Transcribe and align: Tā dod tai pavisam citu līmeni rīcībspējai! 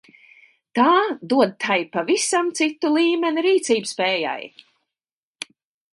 Tā 0.79 0.87
dod 1.33 1.53
tai 1.65 1.77
pavisam 1.97 2.49
citu 2.61 2.93
līmeni 2.97 3.47
rīcībspējai! 3.49 4.51